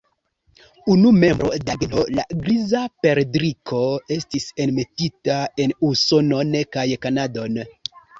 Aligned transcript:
Unu 0.91 1.09
membro 1.23 1.49
de 1.53 1.57
la 1.65 1.73
genro, 1.81 2.05
la 2.19 2.23
Griza 2.45 2.81
perdriko, 3.05 3.81
estis 4.15 4.47
enmetita 4.65 5.35
en 5.65 5.75
Usonon 5.91 6.57
kaj 6.77 6.87
Kanadon. 7.05 7.61